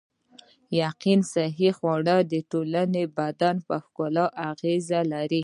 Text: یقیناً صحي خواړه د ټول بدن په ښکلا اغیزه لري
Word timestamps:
یقیناً 0.81 1.25
صحي 1.33 1.69
خواړه 1.77 2.15
د 2.31 2.33
ټول 2.51 2.69
بدن 3.17 3.55
په 3.67 3.75
ښکلا 3.85 4.25
اغیزه 4.51 4.99
لري 5.13 5.39